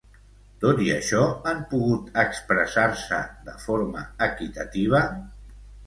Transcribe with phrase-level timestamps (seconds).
[0.61, 5.09] Tot i això, han pogut expressar-se de forma equitativa?